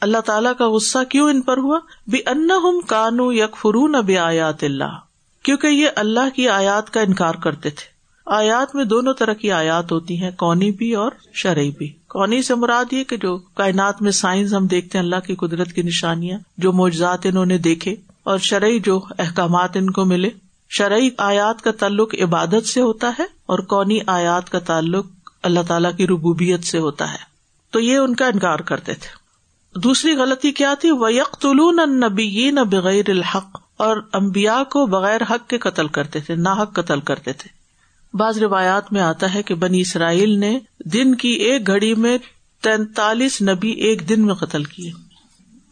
[0.00, 4.64] اللہ تعالیٰ کا غصہ کیوں ان پر ہوا؟ بھی ان کانو یک فرون بے آیات
[4.64, 4.98] اللہ،
[5.42, 7.97] کیونکہ یہ اللہ کی آیات کا انکار کرتے تھے۔
[8.30, 12.54] آیات میں دونوں طرح کی آیات ہوتی ہیں، کونی بھی اور شرعی بھی۔ کونی سے
[12.54, 16.38] مراد یہ کہ جو کائنات میں سائنس ہم دیکھتے ہیں، اللہ کی قدرت کی نشانیاں،
[16.58, 20.28] جو موجزات انہوں نے دیکھے اور شرعی جو احکامات ان کو ملے۔
[20.68, 25.06] شرعی آیات کا تعلق عبادت سے ہوتا ہے اور کونی آیات کا تعلق
[25.42, 27.28] اللہ تعالیٰ کی ربوبیت سے ہوتا ہے۔
[27.70, 29.28] تو یہ ان کا انکار کرتے تھے۔
[29.80, 31.46] دوسری غلطی کیا تھی؟ وہ یک
[31.88, 37.00] نبی بغیر الحق اور امبیا کو بغیر حق کے قتل کرتے تھے نہ حق قتل
[37.00, 37.57] کرتے تھے۔
[38.14, 42.18] بعض روایات میں آتا ہے کہ بنی اسرائیل نے دن کی ایک گھڑی میں
[42.62, 44.92] تینتالیس نبی ایک دن میں قتل کیے۔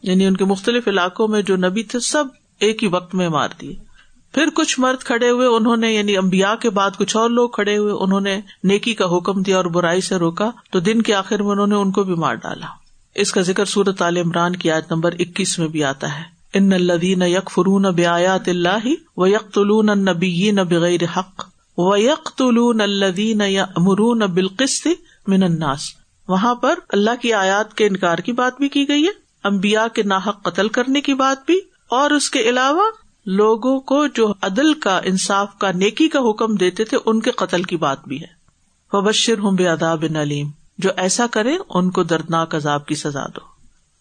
[0.02, 2.24] یعنی ان کے مختلف علاقوں میں جو نبی تھے سب
[2.60, 3.74] ایک ہی وقت میں مار دیے۔
[4.34, 7.76] پھر کچھ مرد کھڑے ہوئے، انہوں نے یعنی امبیا کے بعد کچھ اور لوگ کھڑے
[7.76, 11.42] ہوئے، انہوں نے نیکی کا حکم دیا اور برائی سے روکا۔ تو دن کے آخر
[11.42, 12.66] میں انہوں نے ان کو بھی مار ڈالا۔
[13.14, 16.22] اس کا ذکر سورت عال عمران کی آج نمبر اکیس میں بھی آتا ہے۔
[16.54, 22.80] ان الدین یک فرون بیات اللہ و یک طلون نبی بغیر حق۔ و یک طلون
[22.80, 23.40] الدین
[23.76, 24.86] امرون بالقسط
[25.26, 25.42] من
[26.28, 29.10] وہاں پر اللہ کی آیات کے انکار کی بات بھی کی گئی ہے
[29.44, 31.60] امبیا کے ناحق قتل کرنے کی بات بھی،
[31.90, 32.90] اور اس کے علاوہ
[33.26, 37.62] لوگوں کو جو عدل کا، انصاف کا، نیکی کا حکم دیتے تھے، ان کے قتل
[37.62, 38.34] کی بات بھی ہے۔
[38.92, 43.44] وبشر ہوں بے اداب نلیم جو ایسا کرے، ان کو دردناک عذاب کی سزا دو۔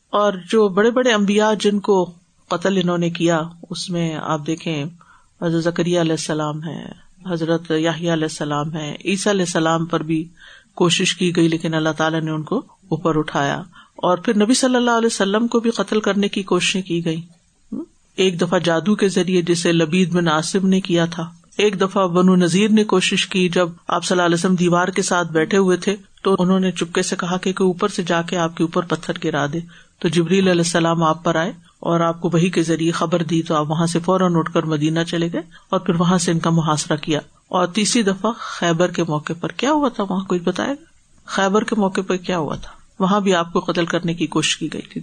[0.09, 2.11] اور جو بڑے بڑے امبیا جن کو
[2.47, 4.85] قتل انہوں نے کیا، اس میں آپ دیکھیں
[5.61, 10.27] زکری علیہ السلام ہے حضرت یاہی علیہ السلام ہے عیسی علیہ السلام پر بھی
[10.75, 12.57] کوشش کی گئی، لیکن اللہ تعالیٰ نے ان کو
[12.87, 13.61] اوپر اٹھایا۔
[13.95, 17.21] اور پھر نبی صلی اللہ علیہ وسلم کو بھی قتل کرنے کی کوششیں کی گئی
[18.15, 22.35] ایک دفعہ جادو کے ذریعے جسے لبید بن آصم نے کیا تھا۔ ایک دفعہ بنو
[22.35, 25.77] نذیر نے کوشش کی، جب آپ صلی اللہ علیہ وسلم دیوار کے ساتھ بیٹھے ہوئے
[25.77, 28.83] تھے، تو انہوں نے چپکے سے کہا کہ اوپر سے جا کے آپ کے اوپر
[28.83, 29.59] پتھر گرا دے۔
[29.99, 31.53] تو جبریل علیہ السلام آپ پر آئے۔
[31.85, 34.63] اور آپ کو وہی کے ذریعے خبر دی تو آپ وہاں سے فوراً اٹھ کر
[34.63, 38.91] مدینہ چلے گئے اور پھر وہاں سے ان کا محاصرہ کیا۔ اور تیسری دفعہ خیبر
[38.91, 40.83] کے موقع پر کیا ہوا تھا وہاں کچھ بتائے گا؟
[41.25, 44.57] خیبر کے موقع پر کیا ہوا تھا؟ وہاں بھی آپ کو قتل کرنے کی کوشش
[44.57, 45.01] کی گئی تھی۔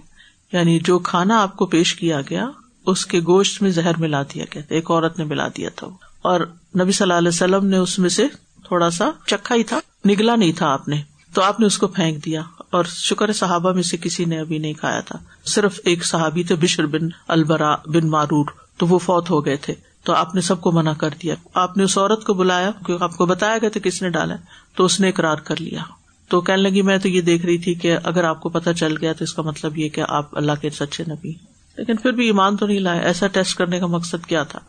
[0.53, 2.49] یعنی جو کھانا آپ کو پیش کیا گیا،
[2.85, 5.87] اس کے گوشت میں زہر ملا دیا گیا تھا، ایک عورت نے ملا دیا تھا
[6.21, 6.39] اور
[6.79, 8.27] نبی صلی اللہ علیہ وسلم نے اس میں سے
[8.63, 11.01] تھوڑا سا چکھا ہی تھا، نگلا نہیں تھا آپ نے۔
[11.33, 14.57] تو آپ نے اس کو پھینک دیا اور شکر صحابہ میں سے کسی نے ابھی
[14.57, 18.45] نہیں کھایا تھا۔ صرف ایک صحابی تھے، بشر بن البرا بن مارور،
[18.77, 21.77] تو وہ فوت ہو گئے تھے۔ تو آپ نے سب کو منع کر دیا۔ آپ
[21.77, 24.35] نے اس عورت کو بلایا، کیونکہ آپ کو بتایا گیا تھا کس نے ڈالا
[24.75, 25.81] تو اس نے اقرار کر لیا۔
[26.27, 28.97] تو کہنے لگی، میں تو یہ دیکھ رہی تھی کہ اگر آپ کو پتا چل
[28.97, 31.33] گیا تو اس کا مطلب یہ کہ آپ اللہ کے سچے نبی
[31.77, 34.59] لیکن پھر بھی ایمان تو نہیں لائے۔ ایسا ٹیسٹ کرنے کا مقصد کیا تھا؟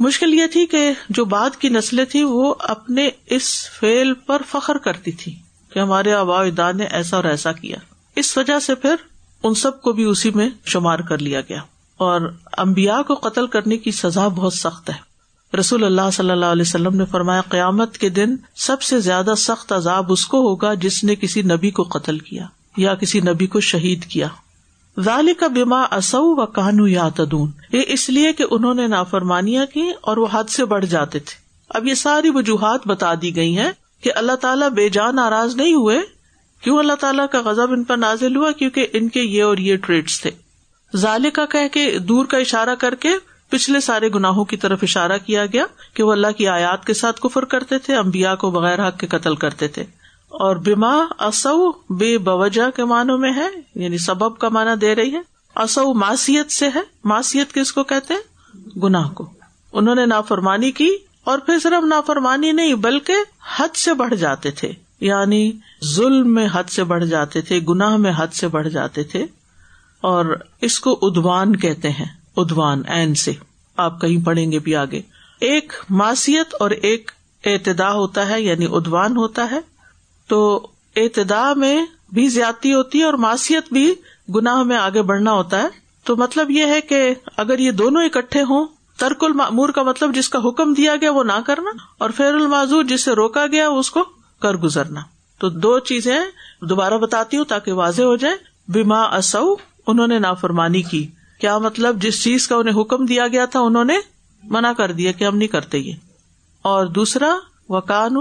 [0.00, 4.78] مشکل یہ تھی کہ جو بعد کی نسلیں تھی وہ اپنے اس فیل پر فخر
[4.78, 5.34] کرتی تھی
[5.76, 7.76] کہ ہمارے آبا اجداد نے ایسا اور ایسا کیا۔
[8.16, 8.94] اس وجہ سے پھر
[9.42, 11.60] ان سب کو بھی اسی میں شمار کر لیا گیا۔
[11.96, 12.20] اور
[12.52, 14.94] امبیا کو قتل کرنے کی سزا بہت سخت ہے۔
[15.56, 19.72] رسول اللہ صلی اللہ علیہ وسلم نے فرمایا، قیامت کے دن سب سے زیادہ سخت
[19.72, 23.60] عذاب اس کو ہوگا جس نے کسی نبی کو قتل کیا یا کسی نبی کو
[23.60, 24.28] شہید کیا۔
[25.00, 29.66] ذالی کا بیما اصو و کانو یا تدون یہ اس لیے کہ انہوں نے نافرمانیاں
[29.66, 31.34] کی اور وہ حد سے بڑھ جاتے تھے۔
[31.68, 35.74] اب یہ ساری وجوہات بتا دی گئی ہیں۔ کہ اللہ تعالیٰ بے جان ناراض نہیں
[35.74, 35.98] ہوئے؟
[36.60, 39.76] کیوں اللہ تعالیٰ کا غزب ان پر نازل ہوا؟ کیونکہ ان کے یہ اور یہ
[39.76, 40.30] ٹریڈس تھے۔
[40.96, 43.08] ظال کا کہ دور کا اشارہ کر کے
[43.48, 47.20] پچھلے سارے گناہوں کی طرف اشارہ کیا گیا کہ وہ اللہ کی آیات کے ساتھ
[47.20, 49.82] کفر کرتے تھے امبیا کو بغیر حق کے قتل کرتے تھے۔
[50.28, 55.14] اور بیما اصو بے بوجہ کے معنوں میں ہے یعنی سبب کا معنی دے رہی
[55.14, 55.20] ہے۔
[55.54, 59.30] اصو ماسیت سے ہے ماسیت کس کو کہتے ہیں؟ گناہ کو۔
[59.72, 63.14] انہوں نے نافرمانی کی اور پھر صرف نافرمانی نہیں، بلکہ
[63.58, 65.52] حد سے بڑھ جاتے تھے۔ یعنی
[65.84, 69.26] ظلم میں حد سے بڑھ جاتے تھے، گناہ میں حد سے بڑھ جاتے تھے۔
[70.00, 72.04] اور اس کو ادوان کہتے ہیں
[72.36, 73.32] ادوان این سے۔
[73.76, 75.02] آپ کہیں پڑھیں گے بھی آگے۔
[75.40, 77.10] ایک ماسیت اور ایک
[77.44, 79.60] اعتدا ہوتا ہے یعنی ادوان ہوتا ہے۔
[80.28, 83.94] تو اعتدا میں بھی زیادتی ہوتی ہے اور معاشیت بھی
[84.34, 85.68] گناہ میں آگے بڑھنا ہوتا ہے۔
[86.04, 90.28] تو مطلب یہ ہے کہ اگر یہ دونوں اکٹھے ہوں ترک المعمور کا مطلب جس
[90.28, 93.90] کا حکم دیا گیا وہ نہ کرنا اور فیر المعذور جس سے روکا گیا اس
[93.90, 94.04] کو
[94.40, 95.00] کر گزرنا۔
[95.38, 96.18] تو دو چیزیں
[96.60, 98.36] دوبارہ بتاتی ہوں تاکہ واضح ہو جائے۔
[98.68, 99.54] بیما اصو
[99.86, 101.06] انہوں نے نافرمانی کی۔
[101.40, 103.98] کیا مطلب جس چیز کا انہیں حکم دیا گیا تھا انہوں نے
[104.42, 105.92] منع کر دیا کہ ہم نہیں کرتے یہ۔
[106.62, 107.34] اور دوسرا
[107.68, 108.16] وکان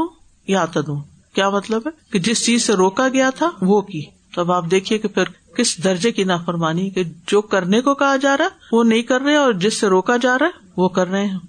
[0.47, 1.01] یا تدوں
[1.35, 4.03] کیا مطلب ہے کہ جس چیز سے روکا گیا تھا وہ کی۔
[4.35, 5.23] تو اب آپ دیکھیے کہ پھر
[5.57, 9.21] کس درجے کی نافرمانی کہ جو کرنے کو کہا جا رہا ہے، وہ نہیں کر
[9.21, 11.39] رہے اور جس سے روکا جا رہا ہے، وہ کر رہے ہیں۔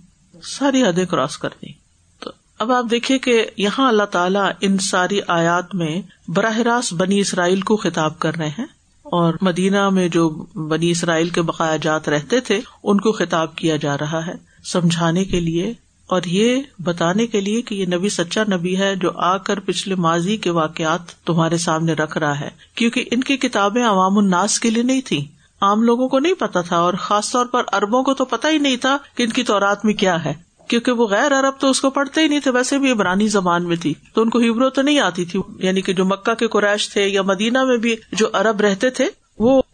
[0.42, 1.72] ساری حدیں کراس کرنی
[2.20, 7.20] تو اب آپ دیکھیے کہ یہاں اللہ تعالیٰ ان ساری آیات میں براہ راست بنی
[7.20, 8.66] اسرائیل کو خطاب کر رہے ہیں
[9.02, 10.28] اور مدینہ میں جو
[10.68, 14.32] بنی اسرائیل کے بقایا جات رہتے تھے، ان کو خطاب کیا جا رہا ہے۔
[14.64, 15.74] سمجھانے کے لیے
[16.06, 19.94] اور یہ بتانے کے لیے کہ یہ نبی سچا نبی ہے جو آ کر پچھلے
[19.94, 24.70] ماضی کے واقعات تمہارے سامنے رکھ رہا ہے، کیونکہ ان کی کتابیں عوام الناس کے
[24.70, 25.24] لیے نہیں تھی
[25.60, 28.58] عام لوگوں کو نہیں پتا تھا اور خاص طور پر اربوں کو تو پتا ہی
[28.58, 30.34] نہیں تھا کہ ان کی تورات میں کیا ہے۔
[30.68, 33.64] کیونکہ وہ غیر ارب تو اس کو پڑھتے ہی نہیں تھے، ویسے بھی عبرانی زبان
[33.64, 36.46] میں تھی۔ تو ان کو ہیبرو تو نہیں آتی تھی یعنی کہ جو مکہ کے
[36.46, 39.08] قریش تھے یا مدینہ میں بھی جو ارب رہتے تھے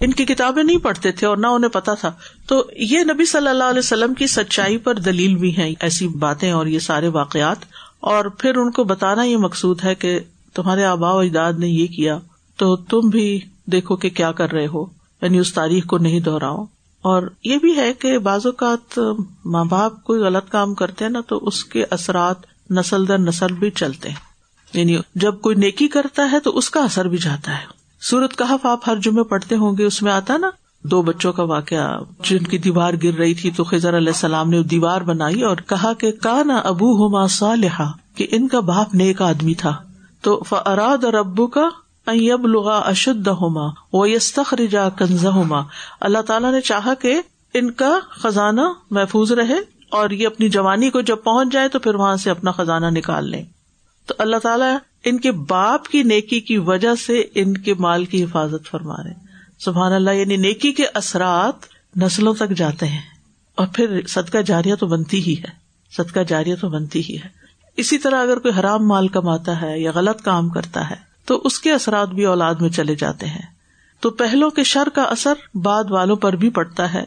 [0.02, 2.12] ان کی کتابیں نہیں پڑھتے تھے اور نہ انہیں پتا تھا۔
[2.46, 6.50] تو یہ نبی صلی اللہ علیہ وسلم کی سچائی پر دلیل بھی ہے ایسی باتیں
[6.50, 7.56] اور یہ سارے واقعات۔
[8.00, 10.20] اور پھر ان کو بتانا یہ مقصود ہے کہ
[10.54, 12.18] تمہارے آبا و اجداد نے یہ کیا،
[12.56, 14.84] تو تم بھی دیکھو کہ کیا کر رہے ہو۔
[15.22, 16.64] یعنی اس تاریخ کو نہیں دہراؤ۔
[17.02, 18.98] اور یہ بھی ہے کہ بعض اوقات
[19.44, 22.36] ماں باپ کوئی غلط کام کرتے ہیں نا تو اس کے اثرات
[22.70, 24.16] نسل در نسل بھی چلتے ہیں۔
[24.72, 28.66] یعنی جب کوئی نیکی کرتا ہے تو اس کا اثر بھی جاتا ہے۔ سورت کہف
[28.66, 30.50] آپ ہر جمعے پڑھتے ہوں گے، اس میں آتا نا،
[30.82, 34.62] دو بچوں کا واقعہ، جن کی دیوار گر رہی تھی تو خزر علیہ السلام نے
[34.62, 39.22] دیوار بنائی اور کہا کہ کا نہ ابو ہوما صالحا، کہ ان کا باپ نیک
[39.22, 39.76] آدمی تھا۔
[40.20, 41.68] تو فراد اور ابو کا
[42.06, 45.62] اب لغا اشد ہوما وہ یستخرجا کنز ہوما
[46.00, 47.22] اللہ تعالیٰ نے چاہا کہ
[47.54, 48.60] ان کا خزانہ
[48.90, 49.58] محفوظ رہے
[49.90, 53.30] اور یہ اپنی جوانی کو جب پہنچ جائے تو پھر وہاں سے اپنا خزانہ نکال
[53.30, 53.44] لیں۔
[54.06, 58.24] تو اللہ تعالیٰ ان کے باپ کی نیکی کی وجہ سے ان کے مال کی
[58.24, 61.54] حفاظت فرما رہے سبحان اللہ یعنی نیکی کے اثرات
[61.96, 63.02] نسلوں تک جاتے ہیں۔
[63.54, 65.48] اور پھر صدقہ جاریہ تو بنتی ہی ہے۔
[65.96, 67.28] صدقہ جاریہ تو بنتی ہی ہے۔
[67.76, 71.60] اسی طرح اگر کوئی حرام مال کماتا ہے یا غلط کام کرتا ہے، تو اس
[71.60, 73.46] کے اثرات بھی اولاد میں چلے جاتے ہیں۔
[74.00, 77.04] تو پہلو کے شر کا اثر بعد والوں پر بھی پڑتا ہے۔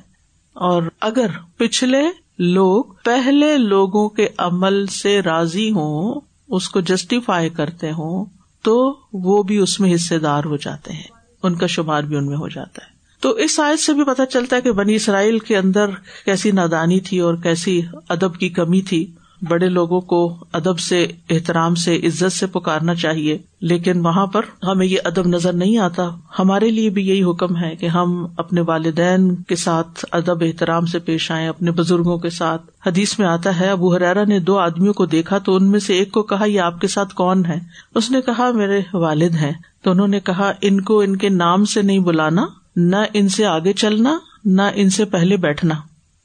[0.54, 1.28] اور اگر
[1.58, 2.02] پچھلے
[2.38, 8.26] لوگ پہلے لوگوں کے عمل سے راضی ہوں اس کو جسٹیفائی کرتے ہوں
[8.62, 11.04] تو وہ بھی اس میں حصے دار ہو جاتے ہیں۔
[11.44, 14.26] ان کا شمار بھی ان میں ہو جاتا ہے۔ تو اس آیت سے بھی پتا
[14.26, 15.90] چلتا ہے کہ بنی اسرائیل کے اندر
[16.26, 21.76] کیسی نادانی تھی اور کیسی ادب کی کمی تھی۔ بڑے لوگوں کو ادب سے، احترام
[21.76, 26.72] سے، عزت سے پکارنا چاہیے، لیکن وہاں پر ہمیں یہ ادب نظر نہیں آتا۔ ہمارے
[26.72, 31.32] لیے بھی یہی حکم ہے کہ ہم اپنے والدین کے ساتھ ادب، احترام سے پیش
[31.32, 35.06] آئے اپنے بزرگوں کے ساتھ۔ حدیث میں آتا ہے، ابو حرارا نے دو آدمیوں کو
[35.06, 37.60] دیکھا تو ان میں سے ایک کو کہا، یہ آپ کے ساتھ کون ہے؟
[37.96, 41.66] اس نے کہا، میرے والد ہیں۔ تو انہوں نے کہا، ان کو ان کے نام
[41.66, 42.46] سے نہیں بلانا،
[42.76, 45.76] نہ ان سے آگے چلنا، نہ ان سے پہلے بیٹھنا۔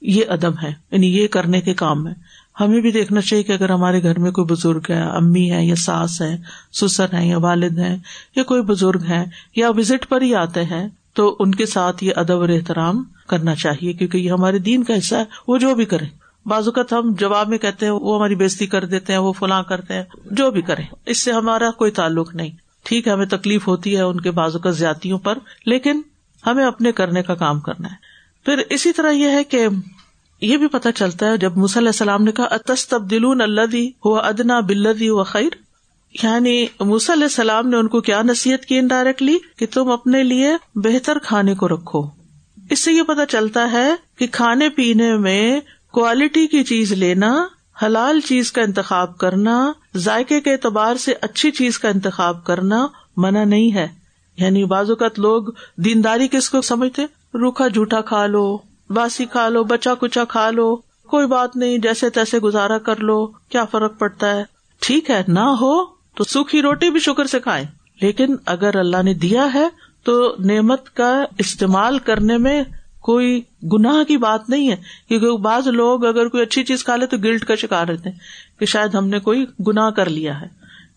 [0.00, 2.12] یہ ادب ہے یعنی یہ کرنے کے کام ہے۔
[2.60, 5.74] ہمیں بھی دیکھنا چاہیے کہ اگر ہمارے گھر میں کوئی بزرگ ہے امی ہے یا
[5.74, 6.36] ساس ہے
[6.72, 7.96] سسر ہے یا والد ہے
[8.36, 9.24] یا کوئی بزرگ ہے
[9.56, 13.54] یا وزٹ پر ہی آتے ہیں، تو ان کے ساتھ یہ ادب اور احترام کرنا
[13.54, 16.04] چاہیے کیونکہ یہ ہمارے دین کا حصہ ہے، وہ جو بھی کرے
[16.46, 19.94] بازوقت ہم جواب میں کہتے ہیں، وہ ہماری بےزتی کر دیتے ہیں، وہ فلاں کرتے
[19.94, 22.50] ہیں، جو بھی کرے اس سے ہمارا کوئی تعلق نہیں۔
[22.82, 26.02] ٹھیک ہے، ہمیں تکلیف ہوتی ہے ان کے بازوقت زیادتیوں پر، لیکن
[26.46, 27.94] ہمیں اپنے کرنے کا کام کرنا ہے۔
[28.44, 29.66] پھر اسی طرح یہ ہے کہ
[30.40, 34.60] یہ بھی پتا چلتا ہے جب علیہ السلام نے کہا اتس تبدیل اللہ ہوا ادنا
[34.60, 35.48] بلدی و خیر
[36.22, 41.18] یعنی علیہ السلام نے ان کو کیا نصیحت کی انڈائریکٹلی کہ تم اپنے لیے بہتر
[41.18, 42.02] کھانے کو رکھو۔
[42.70, 45.60] اس سے یہ پتا چلتا ہے کہ کھانے پینے میں
[45.92, 47.44] کوالٹی کی چیز لینا،
[47.82, 53.44] حلال چیز کا انتخاب کرنا، ذائقے کے اعتبار سے اچھی چیز کا انتخاب کرنا منع
[53.44, 53.88] نہیں ہے۔
[54.36, 55.42] یعنی بعض اوقات لوگ
[55.76, 57.02] دینداری کس کو سمجھتے؟
[57.34, 60.76] روکھا جھوٹا کھا لو۔ باسی کھا لو بچا کچا کھا لو،
[61.06, 64.44] کوئی بات نہیں، جیسے تیسے گزارا کر لو، کیا فرق پڑتا ہے؟
[64.80, 67.64] ٹھیک ہے، نہ ہو تو سوکھی روٹی بھی شکر سے کھائے
[68.00, 69.68] لیکن اگر اللہ نے دیا ہے
[70.02, 72.64] تو نعمت کا استعمال کرنے میں
[73.00, 74.76] کوئی گناہ کی بات نہیں ہے۔
[75.08, 78.18] کیونکہ بعض لوگ اگر کوئی اچھی چیز کھا لے تو گلٹ کا شکار رہتے ہیں
[78.60, 80.46] کہ شاید ہم نے کوئی گناہ کر لیا ہے۔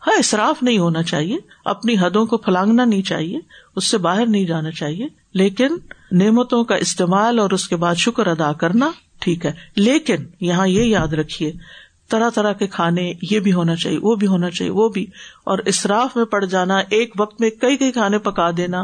[0.08, 3.40] ہاں اصراف نہیں ہونا چاہیے، اپنی حدوں کو پھلانگنا نہیں چاہیے،
[3.76, 5.68] اس سے باہر نہیں جانا چاہیے۔ لیکن
[6.12, 10.84] نعمتوں کا استعمال اور اس کے بعد شکر ادا کرنا ٹھیک ہے۔ لیکن یہاں یہ
[10.84, 11.52] یاد رکھیے،
[12.10, 15.04] طرح طرح کے کھانے یہ بھی ہونا چاہیے، وہ بھی ہونا چاہیے، وہ بھی۔
[15.44, 18.82] اور اصراف میں پڑ جانا، ایک وقت میں کئی کئی کھانے پکا دینا۔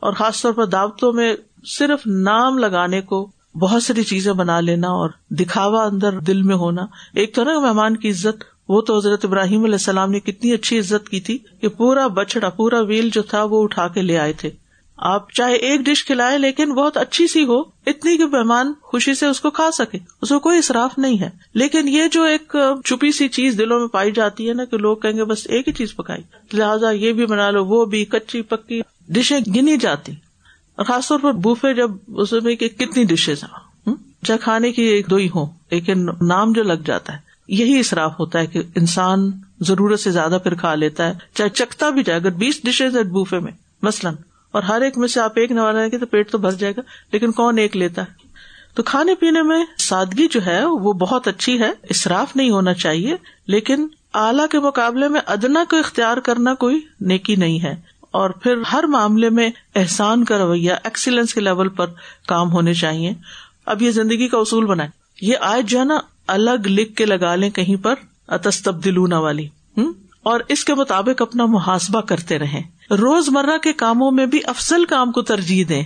[0.00, 4.88] اور خاص طور پر دعوتوں میں صرف نام لگانے کو بہت ساری چیزیں بنا لینا
[4.88, 9.24] اور دکھاوا اندر دل میں ہونا۔ ایک تو نا مہمان کی عزت، وہ تو حضرت
[9.24, 13.22] ابراہیم علیہ السلام نے کتنی اچھی عزت کی تھی کہ پورا بچڑا، پورا ویل جو
[13.22, 14.50] تھا وہ اٹھا کے لے آئے تھے۔
[14.96, 19.26] آپ چاہے ایک ڈش کھلائے لیکن بہت اچھی سی ہو، اتنی کہ مہمان خوشی سے
[19.26, 23.12] اس کو کھا سکے۔ اس کو کوئی اصراف نہیں ہے۔ لیکن یہ جو ایک چھپی
[23.12, 25.72] سی چیز دلوں میں پائی جاتی ہے نا کہ لوگ کہیں گے بس ایک ہی
[25.72, 30.12] چیز پکائی۔ لہٰذا یہ بھی بنا لو، وہ بھی کچی پکی ڈشیں گنی جاتی۔
[30.76, 35.10] اور خاص طور پر بوفے جب اس میں کتنی ڈشز ہیں چاہے کھانے کی ایک
[35.10, 39.30] دو ہی ہو لیکن نام جو لگ جاتا ہے، یہی اصراف ہوتا ہے کہ انسان
[39.60, 43.02] ضرورت سے زیادہ پھر کھا لیتا ہے۔ چاہے چکھتا بھی جائے، اگر بیس ڈشز ہے
[43.02, 43.52] بوفے میں،
[43.82, 44.14] مثلاً
[44.52, 46.80] اور ہر ایک میں سے آپ ایک نوالا گے تو پیٹ تو بھر جائے گا،
[47.12, 48.22] لیکن کون ایک لیتا ہے؟
[48.74, 53.16] تو کھانے پینے میں سادگی جو ہے، وہ بہت اچھی ہے اصراف نہیں ہونا چاہیے،
[53.46, 57.74] لیکن اعلیٰ کے مقابلے میں ادنا کو اختیار کرنا کوئی نیکی نہیں ہے۔
[58.10, 61.86] اور پھر ہر معاملے میں احسان کا رویہ ایکسیلنس کے لیول پر
[62.28, 63.12] کام ہونے چاہیے۔
[63.66, 64.88] اب یہ زندگی کا اصول بنائے
[65.22, 67.94] یہ آج جو ہے نا، الگ لکھ کے لگا لیں کہیں پر
[68.28, 73.72] اتس تبدیلونا والی۔ ہوں اور اس کے مطابق اپنا محاسبہ کرتے رہے روز مرہ کے
[73.72, 75.82] کاموں میں بھی افسل کام کو ترجیح دیں،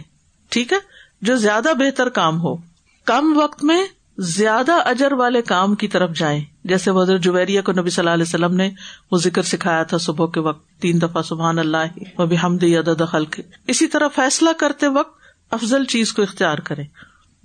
[0.49, 0.79] ٹھیک ہے؟
[1.22, 2.57] جو زیادہ بہتر کام ہو۔
[3.05, 3.87] کم وقت میں
[4.18, 8.25] زیادہ اجر والے کام کی طرف جائیں۔ جیسے وزیر جویریا کو نبی صلی اللہ علیہ
[8.29, 8.70] وسلم نے
[9.11, 11.77] وہ ذکر سکھایا تھا صبح کے وقت، تین دفعہ سبحان اللہ
[12.18, 15.16] وہ بھی ہم دخل کے۔ اسی طرح فیصلہ کرتے وقت
[15.51, 16.83] افضل چیز کو اختیار کرے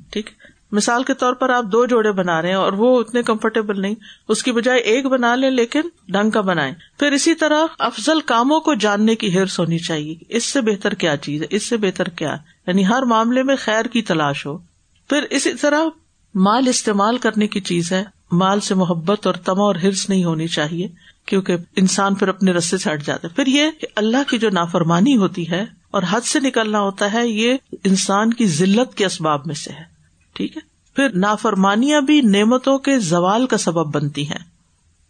[0.09, 0.29] ٹھیک
[0.71, 3.95] مثال کے طور پر آپ دو جوڑے بنا رہے ہیں اور وہ اتنے کمفرٹیبل نہیں،
[4.27, 8.59] اس کی بجائے ایک بنا لیں لیکن ڈھنگ کا بنائیں۔ پھر اسی طرح افضل کاموں
[8.59, 12.09] کو جاننے کی ہرس ہونی چاہیے، اس سے بہتر کیا چیز ہے، اس سے بہتر
[12.09, 12.35] کیا؟
[12.67, 14.57] یعنی ہر معاملے میں خیر کی تلاش ہو۔
[15.09, 15.83] پھر اسی طرح
[16.35, 20.47] مال استعمال کرنے کی چیز ہے، مال سے محبت اور تما اور ہرس نہیں ہونی
[20.47, 20.87] چاہیے،
[21.25, 24.49] کیونکہ انسان پھر اپنے رستے سے ہٹ جاتا ہے۔ پھر یہ کہ اللہ کی جو
[24.49, 27.53] نافرمانی ہوتی ہے اور حد سے نکلنا ہوتا ہے، یہ
[27.83, 29.90] انسان کی ذلت کے اسباب میں سے ہے۔
[30.33, 30.61] ٹھیک ہے؟
[30.95, 34.43] پھر نافرمانیاں بھی نعمتوں کے زوال کا سبب بنتی ہیں،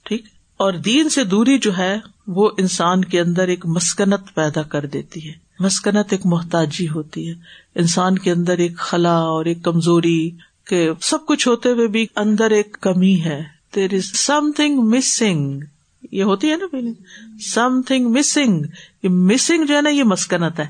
[0.03, 0.25] ٹھیک
[0.57, 5.27] اور دین سے دوری جو ہے، وہ انسان کے اندر ایک مسکنت پیدا کر دیتی
[5.27, 7.33] ہے۔ مسکنت ایک محتاجی ہوتی ہے۔
[7.75, 10.31] انسان کے اندر ایک خلا اور ایک کمزوری
[10.65, 13.43] کے سب کچھ ہوتے ہوئے بھی اندر ایک کمی ہے۔
[13.75, 15.59] دیر از سم تھنگ مسنگ
[16.11, 16.93] یہ ہوتی ہے نا فیلنگ
[17.39, 18.63] سم تھنگ مسنگ
[19.03, 20.65] یہ مسنگ جو ہے نا، یہ مسکنت ہے۔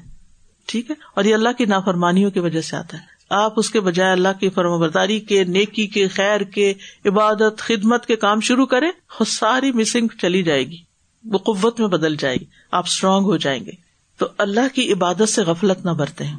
[0.65, 3.79] ٹھیک ہے؟ اور یہ اللہ کی نافرمانیوں کی وجہ سے آتا ہے۔ آپ اس کے
[3.79, 6.73] بجائے اللہ کی فرم برداری کے، نیکی کے، خیر کے،
[7.05, 10.77] عبادت، خدمت کے کام شروع کرے اور ساری مسنگ چلی جائے گی۔
[11.25, 13.71] وہ قوت میں بدل جائے گی۔ آپ اسٹرانگ ہو جائیں گے۔
[14.17, 16.35] تو اللہ کی عبادت سے غفلت نہ برتے ہیں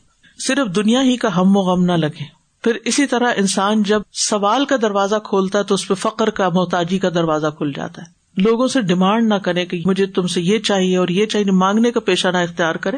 [0.47, 4.65] صرف دنیا ہی کا ہم و غم نہ لگے پھر اسی طرح انسان جب سوال
[4.65, 8.07] کا دروازہ کھولتا ہے تو اس پہ فخر کا، محتاجی کا دروازہ کھل جاتا ہے۔
[8.43, 11.91] لوگوں سے ڈیمانڈ نہ کرے کہ مجھے تم سے یہ چاہیے اور یہ چاہیے، مانگنے
[11.91, 12.97] کا پیشہ نہ اختیار کرے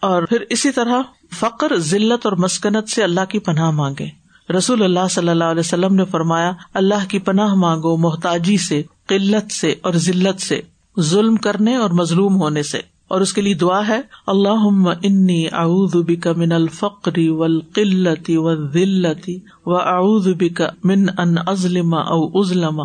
[0.00, 1.02] اور پھر اسی طرح
[1.34, 5.94] فقر، ذلت اور مسکنت سے اللہ کی پناہ مانگے۔ رسول اللہ صلی اللہ علیہ وسلم
[5.94, 10.60] نے فرمایا، اللہ کی پناہ مانگو محتاجی سے، قلت سے اور ذلت سے،
[11.00, 15.96] ظلم کرنے اور مظلوم ہونے سے۔ اور اس کے لیے دعا ہے اللہ انی اعوذ
[15.96, 22.82] بک من الفقری و القلتی و ذلتی و اعوذ بک من ان ازلم او ازلم۔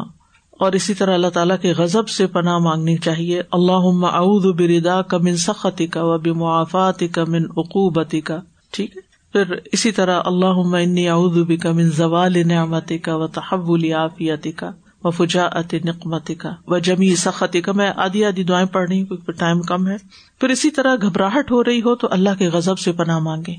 [0.62, 5.18] اور اسی طرح اللہ تعالیٰ کے غزب سے پناہ مانگنی چاہیے۔ اللہ اعوذ بردا کا
[5.18, 8.40] من سختی کا و بمعافات کا من عقوبتی کا
[8.72, 9.02] ٹھیک ہے؟
[9.34, 14.72] پھر اسی طرح اللہ انی اعوذ بک من زوال نعمتی کا و تحول عافیتی کا
[15.04, 19.32] و فجاعت نقمتی کا و جمی سختی کا میں آدھی آدھی دعائیں پڑھ رہی ہوں
[19.40, 19.96] ٹائم کم ہے۔
[20.40, 23.56] پھر اسی طرح گھبراہٹ ہو رہی ہو تو اللہ کے غزب سے پناہ مانگے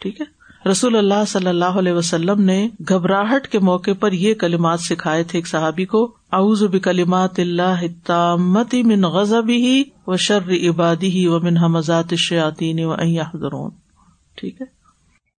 [0.00, 0.26] ٹھیک ہے؟
[0.70, 5.38] رسول اللہ صلی اللہ علیہ وسلم نے گھبراہٹ کے موقع پر یہ کلمات سکھائے تھے
[5.38, 11.40] ایک صحابی کو، اعوذ بکلمات اللہ تامتی من غزب ہی و شر عبادی ہی و
[11.40, 13.70] من حمزات الشیاطین و ان یحضرون۔
[14.36, 14.81] ٹھیک ہے؟